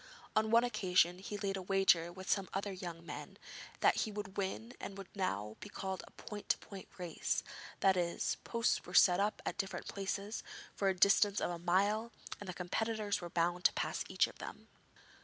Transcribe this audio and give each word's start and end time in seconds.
On 0.35 0.49
one 0.49 0.63
occasion 0.63 1.19
he 1.19 1.37
laid 1.37 1.57
a 1.57 1.61
wager 1.61 2.11
with 2.11 2.27
some 2.27 2.49
other 2.55 2.73
young 2.73 3.05
men 3.05 3.37
that 3.81 3.97
he 3.97 4.11
would 4.11 4.35
win 4.35 4.73
what 4.79 4.97
would 4.97 5.07
now 5.15 5.57
be 5.59 5.69
called 5.69 6.01
a 6.07 6.11
point 6.13 6.49
to 6.49 6.57
point 6.57 6.87
race 6.97 7.43
that 7.81 7.95
is, 7.95 8.37
posts 8.43 8.83
were 8.87 8.95
set 8.95 9.19
up 9.19 9.43
at 9.45 9.59
different 9.59 9.87
places 9.87 10.41
for 10.73 10.91
the 10.91 10.99
distance 10.99 11.39
of 11.39 11.51
a 11.51 11.59
mile, 11.59 12.11
and 12.39 12.49
the 12.49 12.53
competitors 12.55 13.21
were 13.21 13.29
bound 13.29 13.63
to 13.65 13.73
pass 13.73 14.03
each 14.09 14.25
of 14.25 14.39
them. 14.39 14.69